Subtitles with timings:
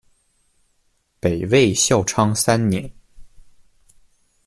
[1.19, 2.91] 北魏孝昌三年。